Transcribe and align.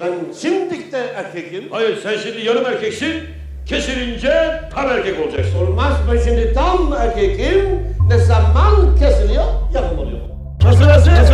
Ben 0.00 0.12
şimdi 0.42 0.92
de 0.92 0.98
erkekim. 1.16 1.64
Hayır 1.70 1.98
sen 2.02 2.16
şimdi 2.16 2.46
yarım 2.46 2.66
erkeksin. 2.66 3.22
Kesilince 3.66 4.60
tam 4.74 4.88
erkek 4.90 5.20
olacaksın. 5.26 5.66
Olmaz 5.66 5.92
ben 6.12 6.18
şimdi 6.24 6.52
tam 6.54 6.92
erkekim. 6.92 7.80
Ne 8.08 8.18
zaman 8.18 8.96
kesiliyor 8.98 9.44
yapım 9.74 9.98
oluyor. 9.98 10.18
Sırası 10.60 11.04
sırası 11.04 11.33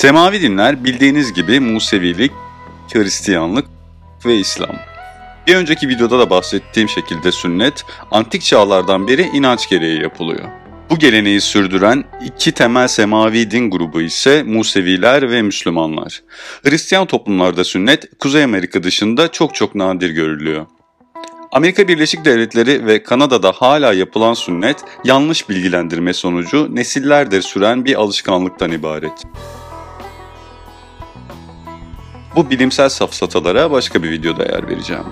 Semavi 0.00 0.42
dinler 0.42 0.84
bildiğiniz 0.84 1.32
gibi 1.32 1.60
Musevilik, 1.60 2.32
Hristiyanlık 2.92 3.66
ve 4.26 4.36
İslam. 4.36 4.76
Bir 5.46 5.56
önceki 5.56 5.88
videoda 5.88 6.18
da 6.18 6.30
bahsettiğim 6.30 6.88
şekilde 6.88 7.32
sünnet, 7.32 7.84
antik 8.10 8.42
çağlardan 8.42 9.08
beri 9.08 9.22
inanç 9.22 9.68
gereği 9.68 10.02
yapılıyor. 10.02 10.48
Bu 10.90 10.98
geleneği 10.98 11.40
sürdüren 11.40 12.04
iki 12.24 12.52
temel 12.52 12.88
semavi 12.88 13.50
din 13.50 13.70
grubu 13.70 14.00
ise 14.00 14.42
Museviler 14.42 15.30
ve 15.30 15.42
Müslümanlar. 15.42 16.22
Hristiyan 16.64 17.06
toplumlarda 17.06 17.64
sünnet, 17.64 18.18
Kuzey 18.18 18.44
Amerika 18.44 18.82
dışında 18.82 19.28
çok 19.28 19.54
çok 19.54 19.74
nadir 19.74 20.10
görülüyor. 20.10 20.66
Amerika 21.52 21.88
Birleşik 21.88 22.24
Devletleri 22.24 22.86
ve 22.86 23.02
Kanada'da 23.02 23.52
hala 23.52 23.92
yapılan 23.92 24.34
sünnet, 24.34 24.76
yanlış 25.04 25.48
bilgilendirme 25.48 26.12
sonucu 26.12 26.74
nesillerdir 26.74 27.42
süren 27.42 27.84
bir 27.84 27.94
alışkanlıktan 27.94 28.72
ibaret. 28.72 29.24
Bu 32.36 32.50
bilimsel 32.50 32.88
safsatalara 32.88 33.70
başka 33.70 34.02
bir 34.02 34.10
videoda 34.10 34.42
yer 34.42 34.68
vereceğim. 34.68 35.04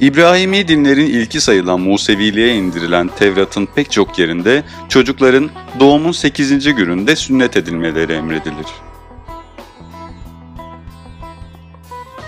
İbrahimi 0.00 0.68
dinlerin 0.68 1.06
ilki 1.06 1.40
sayılan 1.40 1.80
Museviliğe 1.80 2.54
indirilen 2.54 3.08
Tevrat'ın 3.08 3.66
pek 3.74 3.90
çok 3.90 4.18
yerinde 4.18 4.62
çocukların 4.88 5.50
doğumun 5.80 6.12
8. 6.12 6.74
gününde 6.74 7.16
sünnet 7.16 7.56
edilmeleri 7.56 8.12
emredilir. 8.12 8.66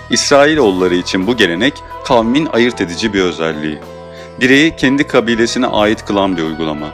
İsrailoğulları 0.09 0.95
için 0.95 1.27
bu 1.27 1.37
gelenek 1.37 1.73
kavmin 2.05 2.45
ayırt 2.45 2.81
edici 2.81 3.13
bir 3.13 3.21
özelliği. 3.21 3.79
Bireyi 4.41 4.75
kendi 4.75 5.07
kabilesine 5.07 5.67
ait 5.67 6.05
kılan 6.05 6.37
bir 6.37 6.43
uygulama. 6.43 6.87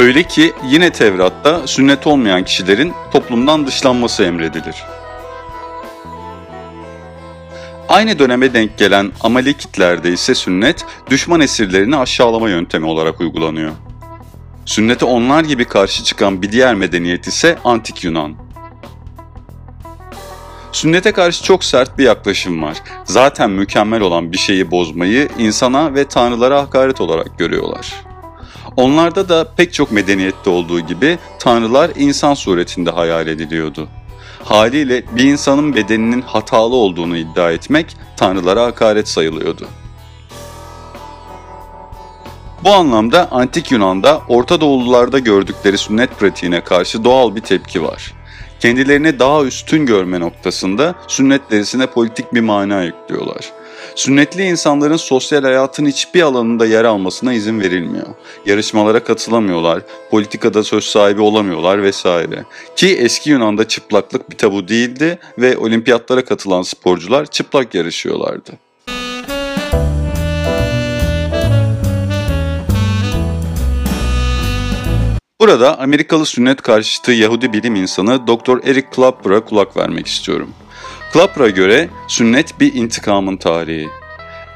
Öyle 0.00 0.22
ki 0.22 0.52
yine 0.68 0.90
Tevrat'ta 0.90 1.66
sünnet 1.66 2.06
olmayan 2.06 2.44
kişilerin 2.44 2.92
toplumdan 3.12 3.66
dışlanması 3.66 4.24
emredilir. 4.24 4.84
Aynı 7.88 8.18
döneme 8.18 8.54
denk 8.54 8.78
gelen 8.78 9.12
Amalekitlerde 9.20 10.12
ise 10.12 10.34
sünnet, 10.34 10.84
düşman 11.10 11.40
esirlerini 11.40 11.96
aşağılama 11.96 12.48
yöntemi 12.48 12.86
olarak 12.86 13.20
uygulanıyor. 13.20 13.72
Sünnete 14.64 15.04
onlar 15.04 15.44
gibi 15.44 15.64
karşı 15.64 16.04
çıkan 16.04 16.42
bir 16.42 16.52
diğer 16.52 16.74
medeniyet 16.74 17.26
ise 17.26 17.58
Antik 17.64 18.04
Yunan. 18.04 18.34
Sünnete 20.72 21.12
karşı 21.12 21.44
çok 21.44 21.64
sert 21.64 21.98
bir 21.98 22.04
yaklaşım 22.04 22.62
var. 22.62 22.76
Zaten 23.04 23.50
mükemmel 23.50 24.00
olan 24.00 24.32
bir 24.32 24.38
şeyi 24.38 24.70
bozmayı 24.70 25.28
insana 25.38 25.94
ve 25.94 26.04
tanrılara 26.04 26.62
hakaret 26.62 27.00
olarak 27.00 27.38
görüyorlar. 27.38 28.09
Onlarda 28.76 29.28
da 29.28 29.52
pek 29.56 29.72
çok 29.72 29.92
medeniyette 29.92 30.50
olduğu 30.50 30.80
gibi 30.80 31.18
tanrılar 31.38 31.90
insan 31.96 32.34
suretinde 32.34 32.90
hayal 32.90 33.26
ediliyordu. 33.26 33.88
Haliyle 34.44 35.04
bir 35.16 35.24
insanın 35.24 35.74
bedeninin 35.74 36.22
hatalı 36.22 36.76
olduğunu 36.76 37.16
iddia 37.16 37.52
etmek 37.52 37.96
tanrılara 38.16 38.64
hakaret 38.64 39.08
sayılıyordu. 39.08 39.68
Bu 42.64 42.70
anlamda 42.70 43.28
Antik 43.30 43.72
Yunan'da 43.72 44.20
Orta 44.28 44.60
Doğulularda 44.60 45.18
gördükleri 45.18 45.78
sünnet 45.78 46.18
pratiğine 46.18 46.64
karşı 46.64 47.04
doğal 47.04 47.36
bir 47.36 47.40
tepki 47.40 47.82
var. 47.82 48.14
Kendilerini 48.60 49.18
daha 49.18 49.44
üstün 49.44 49.86
görme 49.86 50.20
noktasında 50.20 50.94
sünnet 51.08 51.50
derisine 51.50 51.86
politik 51.86 52.34
bir 52.34 52.40
mana 52.40 52.82
yüklüyorlar. 52.82 53.52
Sünnetli 54.00 54.44
insanların 54.44 54.96
sosyal 54.96 55.42
hayatın 55.42 55.86
hiçbir 55.86 56.22
alanında 56.22 56.66
yer 56.66 56.84
almasına 56.84 57.32
izin 57.32 57.60
verilmiyor. 57.60 58.06
Yarışmalara 58.46 59.04
katılamıyorlar, 59.04 59.82
politikada 60.10 60.64
söz 60.64 60.84
sahibi 60.84 61.20
olamıyorlar 61.20 61.82
vesaire. 61.82 62.44
Ki 62.76 62.96
eski 62.96 63.30
Yunan'da 63.30 63.68
çıplaklık 63.68 64.30
bir 64.30 64.36
tabu 64.36 64.68
değildi 64.68 65.18
ve 65.38 65.58
olimpiyatlara 65.58 66.24
katılan 66.24 66.62
sporcular 66.62 67.26
çıplak 67.26 67.74
yarışıyorlardı. 67.74 68.52
Burada 75.40 75.78
Amerikalı 75.78 76.26
sünnet 76.26 76.62
karşıtı 76.62 77.12
Yahudi 77.12 77.52
bilim 77.52 77.74
insanı 77.74 78.26
Dr. 78.26 78.68
Eric 78.68 78.86
Klapper'a 78.90 79.44
kulak 79.44 79.76
vermek 79.76 80.06
istiyorum. 80.06 80.54
Klapper'a 81.12 81.50
göre 81.50 81.88
sünnet 82.08 82.60
bir 82.60 82.74
intikamın 82.74 83.36
tarihi. 83.36 83.88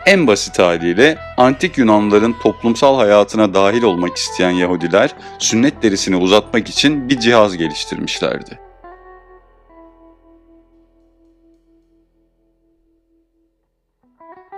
En 0.07 0.27
basit 0.27 0.59
haliyle 0.59 1.19
antik 1.37 1.79
Yunanlıların 1.79 2.35
toplumsal 2.43 2.97
hayatına 2.97 3.55
dahil 3.55 3.83
olmak 3.83 4.17
isteyen 4.17 4.51
Yahudiler 4.51 5.15
sünnet 5.39 5.83
derisini 5.83 6.17
uzatmak 6.17 6.69
için 6.69 7.09
bir 7.09 7.21
cihaz 7.21 7.57
geliştirmişlerdi. 7.57 8.59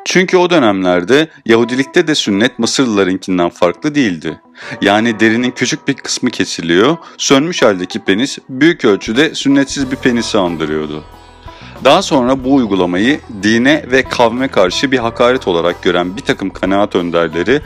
Çünkü 0.04 0.36
o 0.36 0.50
dönemlerde 0.50 1.28
Yahudilikte 1.46 2.06
de 2.06 2.14
sünnet 2.14 2.58
Mısırlılarınkinden 2.58 3.48
farklı 3.48 3.94
değildi. 3.94 4.40
Yani 4.82 5.20
derinin 5.20 5.50
küçük 5.50 5.88
bir 5.88 5.94
kısmı 5.94 6.30
kesiliyor, 6.30 6.96
sönmüş 7.18 7.62
haldeki 7.62 8.04
penis 8.04 8.38
büyük 8.48 8.84
ölçüde 8.84 9.34
sünnetsiz 9.34 9.90
bir 9.90 9.96
penisi 9.96 10.38
andırıyordu. 10.38 11.04
Daha 11.84 12.03
sonra 12.03 12.44
bu 12.44 12.54
uygulamayı 12.54 13.20
dine 13.42 13.84
ve 13.91 14.03
kavme 14.03 14.48
karşı 14.48 14.92
bir 14.92 14.98
hakaret 14.98 15.48
olarak 15.48 15.82
gören 15.82 16.16
bir 16.16 16.22
takım 16.22 16.50
kanaat 16.50 16.97
önderleri 16.97 17.60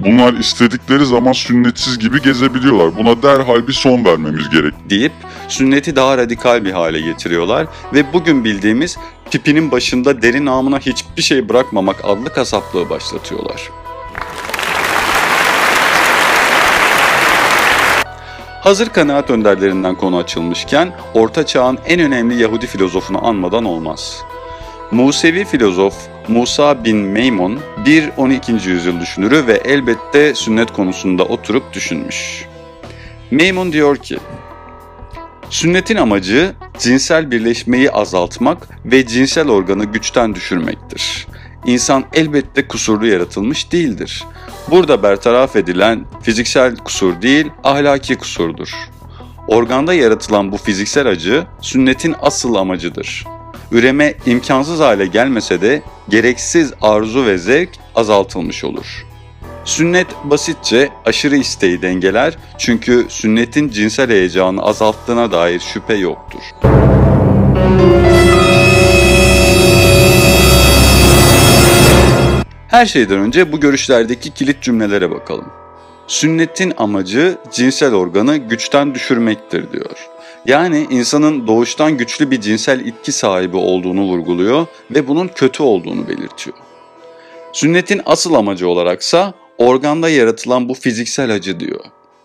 Bunlar 0.00 0.32
istedikleri 0.32 1.06
zaman 1.06 1.32
sünnetsiz 1.32 1.98
gibi 1.98 2.22
gezebiliyorlar. 2.22 2.96
Buna 2.96 3.22
derhal 3.22 3.68
bir 3.68 3.72
son 3.72 4.04
vermemiz 4.04 4.50
gerek. 4.50 4.74
deyip 4.90 5.12
sünneti 5.48 5.96
daha 5.96 6.18
radikal 6.18 6.64
bir 6.64 6.72
hale 6.72 7.00
getiriyorlar 7.00 7.66
ve 7.94 8.12
bugün 8.12 8.44
bildiğimiz 8.44 8.96
pipinin 9.30 9.70
başında 9.70 10.22
deri 10.22 10.44
namına 10.44 10.78
hiçbir 10.78 11.22
şey 11.22 11.48
bırakmamak 11.48 11.96
adlı 12.04 12.32
kasaplığı 12.32 12.90
başlatıyorlar. 12.90 13.70
Hazır 18.66 18.88
kanaat 18.88 19.30
önderlerinden 19.30 19.94
konu 19.94 20.16
açılmışken 20.16 20.92
Orta 21.14 21.46
Çağ'ın 21.46 21.78
en 21.86 22.00
önemli 22.00 22.42
Yahudi 22.42 22.66
filozofunu 22.66 23.26
anmadan 23.26 23.64
olmaz. 23.64 24.22
Musevi 24.90 25.44
filozof 25.44 25.94
Musa 26.28 26.84
bin 26.84 26.96
Meymun 26.96 27.60
1-12. 27.84 28.68
yüzyıl 28.68 29.00
düşünürü 29.00 29.46
ve 29.46 29.52
elbette 29.52 30.34
sünnet 30.34 30.72
konusunda 30.72 31.24
oturup 31.24 31.72
düşünmüş. 31.72 32.44
Meymun 33.30 33.72
diyor 33.72 33.96
ki, 33.96 34.18
Sünnetin 35.50 35.96
amacı 35.96 36.54
cinsel 36.78 37.30
birleşmeyi 37.30 37.90
azaltmak 37.90 38.68
ve 38.84 39.06
cinsel 39.06 39.48
organı 39.48 39.84
güçten 39.84 40.34
düşürmektir. 40.34 41.26
İnsan 41.64 42.04
elbette 42.12 42.68
kusurlu 42.68 43.06
yaratılmış 43.06 43.72
değildir. 43.72 44.24
Burada 44.70 45.02
bertaraf 45.02 45.56
edilen 45.56 46.04
fiziksel 46.22 46.76
kusur 46.76 47.22
değil, 47.22 47.50
ahlaki 47.64 48.16
kusurdur. 48.16 48.68
Organda 49.48 49.94
yaratılan 49.94 50.52
bu 50.52 50.56
fiziksel 50.56 51.06
acı 51.06 51.46
sünnetin 51.60 52.14
asıl 52.22 52.54
amacıdır. 52.54 53.24
Üreme 53.72 54.14
imkansız 54.26 54.80
hale 54.80 55.06
gelmese 55.06 55.60
de 55.60 55.82
gereksiz 56.08 56.72
arzu 56.82 57.26
ve 57.26 57.38
zevk 57.38 57.70
azaltılmış 57.94 58.64
olur. 58.64 59.06
Sünnet 59.64 60.06
basitçe 60.24 60.88
aşırı 61.04 61.36
isteği 61.36 61.82
dengeler 61.82 62.38
çünkü 62.58 63.06
sünnetin 63.08 63.68
cinsel 63.68 64.10
heyecanı 64.10 64.62
azalttığına 64.62 65.32
dair 65.32 65.60
şüphe 65.60 65.94
yoktur. 65.94 66.42
Her 72.76 72.86
şeyden 72.86 73.18
önce 73.18 73.52
bu 73.52 73.60
görüşlerdeki 73.60 74.30
kilit 74.30 74.62
cümlelere 74.62 75.10
bakalım. 75.10 75.46
Sünnetin 76.06 76.72
amacı 76.76 77.38
cinsel 77.52 77.94
organı 77.94 78.36
güçten 78.36 78.94
düşürmektir 78.94 79.72
diyor. 79.72 80.08
Yani 80.46 80.86
insanın 80.90 81.46
doğuştan 81.46 81.96
güçlü 81.96 82.30
bir 82.30 82.40
cinsel 82.40 82.80
itki 82.80 83.12
sahibi 83.12 83.56
olduğunu 83.56 84.02
vurguluyor 84.02 84.66
ve 84.90 85.08
bunun 85.08 85.28
kötü 85.28 85.62
olduğunu 85.62 86.08
belirtiyor. 86.08 86.56
Sünnetin 87.52 88.00
asıl 88.06 88.34
amacı 88.34 88.68
olaraksa 88.68 89.34
organda 89.58 90.08
yaratılan 90.08 90.68
bu 90.68 90.74
fiziksel 90.74 91.34
acı 91.34 91.60
diyor. 91.60 91.84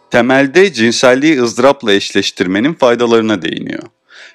Temelde 0.09 0.73
cinselliği 0.73 1.41
ızdırapla 1.41 1.93
eşleştirmenin 1.93 2.73
faydalarına 2.73 3.41
değiniyor. 3.41 3.83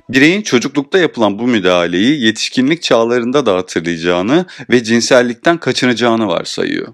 Bireyin 0.08 0.42
çocuklukta 0.42 0.98
yapılan 0.98 1.38
bu 1.38 1.46
müdahaleyi 1.46 2.24
yetişkinlik 2.24 2.82
çağlarında 2.82 3.46
da 3.46 3.54
hatırlayacağını 3.54 4.46
ve 4.70 4.84
cinsellikten 4.84 5.58
kaçınacağını 5.58 6.28
varsayıyor. 6.28 6.88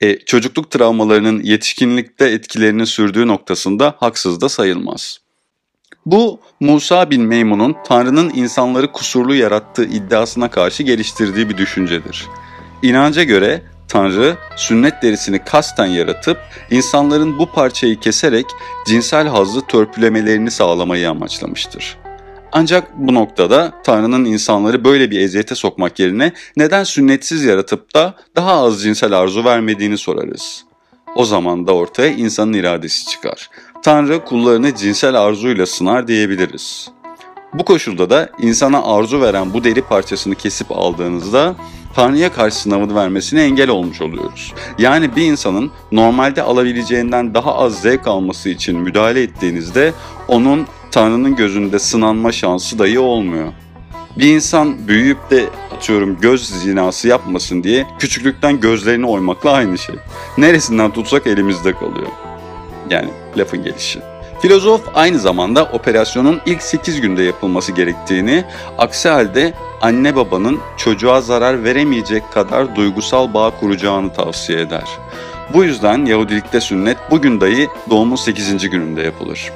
E, 0.00 0.18
çocukluk 0.18 0.70
travmalarının 0.70 1.42
yetişkinlikte 1.42 2.24
etkilerini 2.24 2.86
sürdüğü 2.86 3.26
noktasında 3.26 3.94
haksız 3.98 4.40
da 4.40 4.48
sayılmaz. 4.48 5.18
Bu 6.06 6.40
Musa 6.60 7.10
bin 7.10 7.22
Meymun'un 7.22 7.76
Tanrı'nın 7.86 8.30
insanları 8.34 8.92
kusurlu 8.92 9.34
yarattığı 9.34 9.84
iddiasına 9.84 10.50
karşı 10.50 10.82
geliştirdiği 10.82 11.48
bir 11.48 11.58
düşüncedir. 11.58 12.26
İnanca 12.82 13.22
göre 13.22 13.62
Tanrı 13.88 14.36
sünnet 14.56 15.02
derisini 15.02 15.44
kasten 15.44 15.86
yaratıp 15.86 16.38
insanların 16.70 17.38
bu 17.38 17.52
parçayı 17.52 18.00
keserek 18.00 18.46
cinsel 18.86 19.28
hazzı 19.28 19.60
törpülemelerini 19.60 20.50
sağlamayı 20.50 21.10
amaçlamıştır. 21.10 21.96
Ancak 22.56 22.98
bu 22.98 23.14
noktada 23.14 23.72
Tanrı'nın 23.84 24.24
insanları 24.24 24.84
böyle 24.84 25.10
bir 25.10 25.20
eziyete 25.20 25.54
sokmak 25.54 25.98
yerine 25.98 26.32
neden 26.56 26.84
sünnetsiz 26.84 27.44
yaratıp 27.44 27.94
da 27.94 28.14
daha 28.36 28.52
az 28.52 28.82
cinsel 28.82 29.12
arzu 29.12 29.44
vermediğini 29.44 29.98
sorarız. 29.98 30.64
O 31.16 31.24
zaman 31.24 31.66
da 31.66 31.74
ortaya 31.74 32.08
insanın 32.08 32.52
iradesi 32.52 33.06
çıkar. 33.10 33.50
Tanrı 33.82 34.24
kullarını 34.24 34.74
cinsel 34.74 35.14
arzuyla 35.14 35.66
sınar 35.66 36.08
diyebiliriz. 36.08 36.90
Bu 37.54 37.64
koşulda 37.64 38.10
da 38.10 38.30
insana 38.38 38.84
arzu 38.84 39.20
veren 39.20 39.54
bu 39.54 39.64
deri 39.64 39.82
parçasını 39.82 40.34
kesip 40.34 40.72
aldığınızda 40.72 41.56
Tanrı'ya 41.94 42.32
karşı 42.32 42.56
sınavını 42.56 42.94
vermesine 42.94 43.42
engel 43.42 43.68
olmuş 43.70 44.00
oluyoruz. 44.00 44.54
Yani 44.78 45.16
bir 45.16 45.22
insanın 45.22 45.70
normalde 45.92 46.42
alabileceğinden 46.42 47.34
daha 47.34 47.54
az 47.54 47.80
zevk 47.80 48.06
alması 48.06 48.48
için 48.48 48.78
müdahale 48.78 49.22
ettiğinizde 49.22 49.92
onun 50.28 50.66
Tanrı'nın 50.90 51.36
gözünde 51.36 51.78
sınanma 51.78 52.32
şansı 52.32 52.78
dahi 52.78 52.98
olmuyor. 52.98 53.52
Bir 54.18 54.34
insan 54.34 54.88
büyüyüp 54.88 55.30
de 55.30 55.46
atıyorum 55.76 56.20
göz 56.20 56.48
zinası 56.48 57.08
yapmasın 57.08 57.62
diye 57.62 57.86
küçüklükten 57.98 58.60
gözlerini 58.60 59.06
oymakla 59.06 59.50
aynı 59.50 59.78
şey. 59.78 59.94
Neresinden 60.38 60.90
tutsak 60.90 61.26
elimizde 61.26 61.72
kalıyor. 61.72 62.08
Yani 62.90 63.08
lafın 63.36 63.64
gelişi. 63.64 64.13
Filozof 64.44 64.82
aynı 64.94 65.18
zamanda 65.18 65.64
operasyonun 65.64 66.40
ilk 66.46 66.62
8 66.62 67.00
günde 67.00 67.22
yapılması 67.22 67.72
gerektiğini, 67.72 68.44
aksi 68.78 69.08
halde 69.08 69.54
anne 69.80 70.16
babanın 70.16 70.60
çocuğa 70.76 71.20
zarar 71.20 71.64
veremeyecek 71.64 72.32
kadar 72.32 72.76
duygusal 72.76 73.34
bağ 73.34 73.50
kuracağını 73.60 74.12
tavsiye 74.12 74.60
eder. 74.60 74.88
Bu 75.54 75.64
yüzden 75.64 76.04
Yahudilikte 76.04 76.60
sünnet 76.60 76.96
bugün 77.10 77.40
dahi 77.40 77.68
doğumun 77.90 78.16
8. 78.16 78.70
gününde 78.70 79.02
yapılır. 79.02 79.52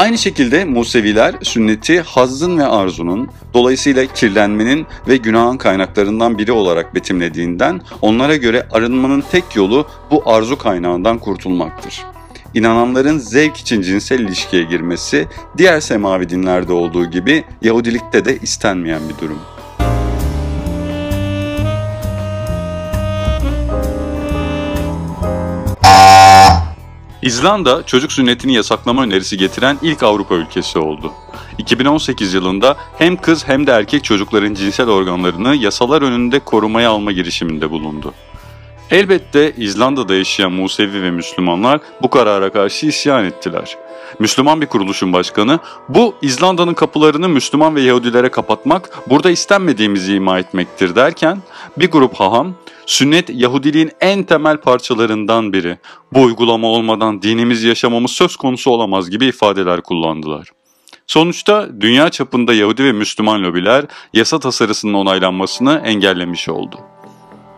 Aynı 0.00 0.18
şekilde 0.18 0.64
Museviler 0.64 1.34
sünneti 1.42 2.00
hazzın 2.00 2.58
ve 2.58 2.66
arzunun, 2.66 3.28
dolayısıyla 3.54 4.06
kirlenmenin 4.06 4.86
ve 5.08 5.16
günahın 5.16 5.56
kaynaklarından 5.56 6.38
biri 6.38 6.52
olarak 6.52 6.94
betimlediğinden 6.94 7.80
onlara 8.02 8.36
göre 8.36 8.68
arınmanın 8.72 9.24
tek 9.30 9.56
yolu 9.56 9.86
bu 10.10 10.22
arzu 10.30 10.58
kaynağından 10.58 11.18
kurtulmaktır. 11.18 12.04
İnananların 12.54 13.18
zevk 13.18 13.56
için 13.56 13.82
cinsel 13.82 14.20
ilişkiye 14.20 14.62
girmesi 14.62 15.26
diğer 15.58 15.80
semavi 15.80 16.28
dinlerde 16.28 16.72
olduğu 16.72 17.10
gibi 17.10 17.44
Yahudilikte 17.62 18.24
de 18.24 18.38
istenmeyen 18.38 19.02
bir 19.08 19.26
durum. 19.26 19.38
İzlanda 27.22 27.86
çocuk 27.86 28.12
sünnetini 28.12 28.54
yasaklama 28.54 29.02
önerisi 29.02 29.36
getiren 29.36 29.78
ilk 29.82 30.02
Avrupa 30.02 30.34
ülkesi 30.34 30.78
oldu. 30.78 31.12
2018 31.58 32.34
yılında 32.34 32.76
hem 32.98 33.16
kız 33.16 33.48
hem 33.48 33.66
de 33.66 33.70
erkek 33.70 34.04
çocukların 34.04 34.54
cinsel 34.54 34.88
organlarını 34.88 35.56
yasalar 35.56 36.02
önünde 36.02 36.38
korumaya 36.38 36.90
alma 36.90 37.12
girişiminde 37.12 37.70
bulundu. 37.70 38.14
Elbette 38.90 39.52
İzlanda'da 39.56 40.14
yaşayan 40.14 40.52
Musevi 40.52 41.02
ve 41.02 41.10
Müslümanlar 41.10 41.80
bu 42.02 42.10
karara 42.10 42.52
karşı 42.52 42.86
isyan 42.86 43.24
ettiler. 43.24 43.76
Müslüman 44.18 44.60
bir 44.60 44.66
kuruluşun 44.66 45.12
başkanı, 45.12 45.58
bu 45.88 46.14
İzlanda'nın 46.22 46.74
kapılarını 46.74 47.28
Müslüman 47.28 47.76
ve 47.76 47.82
Yahudilere 47.82 48.28
kapatmak, 48.28 49.08
burada 49.08 49.30
istenmediğimizi 49.30 50.14
ima 50.14 50.38
etmektir 50.38 50.94
derken, 50.94 51.42
bir 51.78 51.90
grup 51.90 52.14
haham, 52.14 52.54
sünnet 52.90 53.30
Yahudiliğin 53.34 53.90
en 54.00 54.22
temel 54.22 54.56
parçalarından 54.56 55.52
biri, 55.52 55.78
bu 56.12 56.22
uygulama 56.22 56.66
olmadan 56.66 57.22
dinimizi 57.22 57.68
yaşamamız 57.68 58.10
söz 58.10 58.36
konusu 58.36 58.70
olamaz 58.70 59.10
gibi 59.10 59.26
ifadeler 59.26 59.80
kullandılar. 59.80 60.48
Sonuçta 61.06 61.68
dünya 61.80 62.08
çapında 62.08 62.54
Yahudi 62.54 62.84
ve 62.84 62.92
Müslüman 62.92 63.42
lobiler 63.42 63.84
yasa 64.14 64.38
tasarısının 64.38 64.94
onaylanmasını 64.94 65.82
engellemiş 65.84 66.48
oldu. 66.48 66.76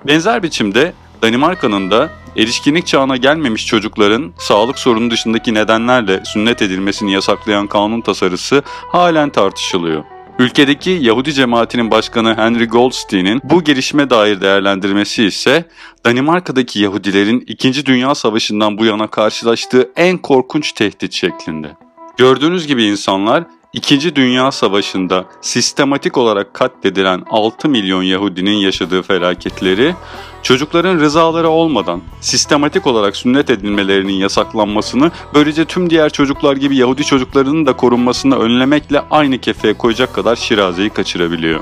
Benzer 0.07 0.43
biçimde 0.43 0.93
Danimarka'nın 1.23 1.91
da 1.91 2.11
erişkinlik 2.37 2.87
çağına 2.87 3.17
gelmemiş 3.17 3.67
çocukların 3.67 4.33
sağlık 4.39 4.79
sorunu 4.79 5.11
dışındaki 5.11 5.55
nedenlerle 5.55 6.23
sünnet 6.25 6.63
edilmesini 6.63 7.13
yasaklayan 7.13 7.67
kanun 7.67 8.01
tasarısı 8.01 8.63
halen 8.67 9.31
tartışılıyor. 9.31 10.05
Ülkedeki 10.39 10.91
Yahudi 10.91 11.33
cemaatinin 11.33 11.91
başkanı 11.91 12.35
Henry 12.37 12.67
Goldstein'in 12.67 13.41
bu 13.45 13.65
gelişme 13.65 14.11
dair 14.11 14.41
değerlendirmesi 14.41 15.25
ise 15.25 15.65
Danimarka'daki 16.07 16.81
Yahudilerin 16.81 17.45
2. 17.47 17.87
Dünya 17.87 18.15
Savaşı'ndan 18.15 18.79
bu 18.79 18.85
yana 18.85 19.07
karşılaştığı 19.07 19.91
en 19.97 20.19
korkunç 20.19 20.73
tehdit 20.73 21.13
şeklinde. 21.13 21.69
Gördüğünüz 22.17 22.67
gibi 22.67 22.85
insanlar 22.85 23.45
İkinci 23.73 24.17
Dünya 24.17 24.53
Savaşı'nda 24.53 25.25
sistematik 25.41 26.19
olarak 26.19 26.55
katledilen 26.55 27.23
6 27.31 27.69
milyon 27.69 28.03
Yahudinin 28.03 28.57
yaşadığı 28.57 29.03
felaketleri, 29.03 29.95
çocukların 30.43 31.01
rızaları 31.01 31.49
olmadan 31.49 32.03
sistematik 32.21 32.87
olarak 32.87 33.17
sünnet 33.17 33.51
edilmelerinin 33.51 34.13
yasaklanmasını, 34.13 35.11
böylece 35.35 35.65
tüm 35.65 35.91
diğer 35.91 36.11
çocuklar 36.11 36.57
gibi 36.57 36.77
Yahudi 36.77 37.05
çocuklarının 37.05 37.67
da 37.67 37.73
korunmasını 37.73 38.39
önlemekle 38.39 39.03
aynı 39.11 39.39
kefeye 39.39 39.75
koyacak 39.75 40.15
kadar 40.15 40.37
şirazeyi 40.37 40.91
kaçırabiliyor. 40.91 41.61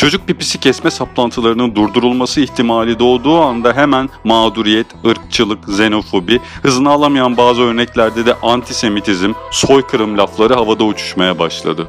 Çocuk 0.00 0.26
pipisi 0.26 0.60
kesme 0.60 0.90
saplantılarının 0.90 1.74
durdurulması 1.74 2.40
ihtimali 2.40 2.98
doğduğu 2.98 3.40
anda 3.40 3.72
hemen 3.72 4.08
mağduriyet, 4.24 4.86
ırkçılık, 5.06 5.68
xenofobi, 5.68 6.40
hızını 6.62 6.90
alamayan 6.90 7.36
bazı 7.36 7.62
örneklerde 7.62 8.26
de 8.26 8.34
antisemitizm, 8.34 9.32
soykırım 9.50 10.18
lafları 10.18 10.54
havada 10.54 10.84
uçuşmaya 10.84 11.38
başladı. 11.38 11.88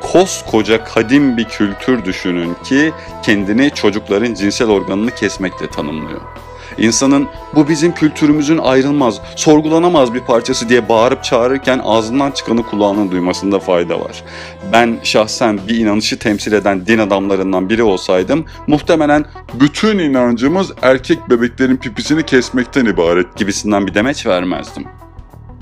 Koskoca 0.00 0.84
kadim 0.84 1.36
bir 1.36 1.44
kültür 1.44 2.04
düşünün 2.04 2.56
ki 2.64 2.92
kendini 3.24 3.70
çocukların 3.74 4.34
cinsel 4.34 4.68
organını 4.68 5.10
kesmekle 5.10 5.66
tanımlıyor. 5.66 6.20
İnsanın 6.78 7.28
bu 7.54 7.68
bizim 7.68 7.94
kültürümüzün 7.94 8.58
ayrılmaz, 8.58 9.20
sorgulanamaz 9.36 10.14
bir 10.14 10.20
parçası 10.20 10.68
diye 10.68 10.88
bağırıp 10.88 11.24
çağırırken 11.24 11.80
ağzından 11.84 12.30
çıkanı 12.30 12.62
kulağının 12.62 13.10
duymasında 13.10 13.58
fayda 13.58 14.00
var. 14.00 14.24
Ben 14.72 14.98
şahsen 15.02 15.60
bir 15.68 15.78
inanışı 15.78 16.18
temsil 16.18 16.52
eden 16.52 16.86
din 16.86 16.98
adamlarından 16.98 17.68
biri 17.68 17.82
olsaydım 17.82 18.44
muhtemelen 18.66 19.24
bütün 19.60 19.98
inancımız 19.98 20.72
erkek 20.82 21.30
bebeklerin 21.30 21.76
pipisini 21.76 22.26
kesmekten 22.26 22.86
ibaret 22.86 23.36
gibisinden 23.36 23.86
bir 23.86 23.94
demeç 23.94 24.26
vermezdim. 24.26 24.84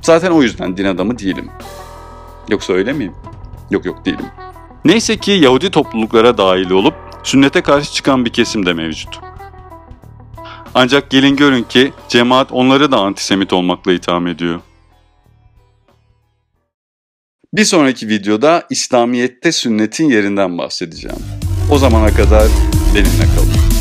Zaten 0.03 0.31
o 0.31 0.43
yüzden 0.43 0.77
din 0.77 0.85
adamı 0.85 1.19
değilim. 1.19 1.51
Yoksa 2.49 2.73
öyle 2.73 2.93
miyim? 2.93 3.13
Yok 3.71 3.85
yok 3.85 4.05
değilim. 4.05 4.27
Neyse 4.85 5.17
ki 5.17 5.31
Yahudi 5.31 5.71
topluluklara 5.71 6.39
dahil 6.39 6.71
olup 6.71 6.95
sünnete 7.23 7.61
karşı 7.61 7.93
çıkan 7.93 8.25
bir 8.25 8.31
kesim 8.31 8.67
de 8.67 8.73
mevcut. 8.73 9.21
Ancak 10.79 11.11
gelin 11.11 11.37
görün 11.37 11.63
ki 11.63 11.93
cemaat 12.09 12.53
onları 12.53 12.93
da 12.93 12.99
antisemit 12.99 13.53
olmakla 13.53 13.93
itham 13.93 14.27
ediyor. 14.27 14.61
Bir 17.53 17.65
sonraki 17.65 18.09
videoda 18.09 18.67
İslamiyet'te 18.71 19.53
sünnetin 19.53 20.09
yerinden 20.09 20.59
bahsedeceğim. 20.59 21.19
O 21.71 21.79
zamana 21.79 22.11
kadar 22.11 22.49
benimle 22.95 23.25
kalın. 23.37 23.76